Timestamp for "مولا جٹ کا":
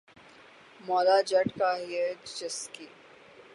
0.79-1.71